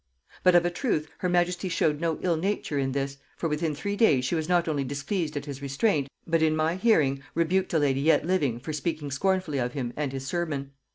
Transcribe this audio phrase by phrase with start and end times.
[0.41, 3.95] But of a truth her majesty showed no ill nature in this, for within three
[3.95, 7.77] days she was not only displeased at his restraint, but in my hearing rebuked a
[7.77, 10.71] lady yet living for speaking scornfully of him and his sermon.